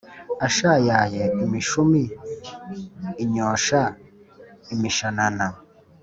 Ashayaye 0.47 1.23
imishuni 1.43 2.03
inyosha 3.23 3.81
imishanana 4.73 5.45